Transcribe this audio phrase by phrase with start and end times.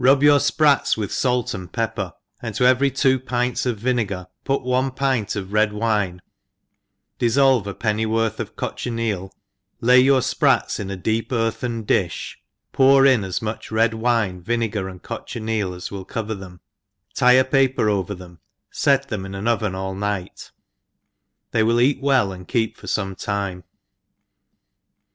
[0.00, 4.26] IP RUB your fprats with fait and pepper, and to every two pints of vinegar
[4.42, 6.22] put one pint of red wine,
[7.20, 9.30] diflblve a penny worth of cochineal,
[9.82, 12.36] lay your fprats in a deep earthen drfh,
[12.72, 16.60] pouf in as much red wine, vinegar, and cochineal as will cover them,
[17.14, 18.38] tie a paper over them»
[18.72, 20.52] fet them in an oven all night.—
[21.50, 23.62] They will eat well, and keep for feme time.